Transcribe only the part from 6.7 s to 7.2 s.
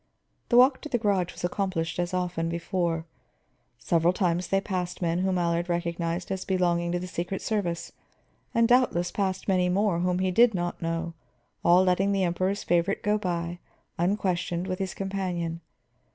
to the